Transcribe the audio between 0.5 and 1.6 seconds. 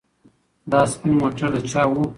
دا سپین موټر د